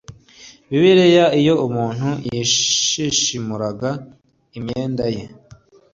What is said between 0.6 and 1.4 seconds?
Bibiliya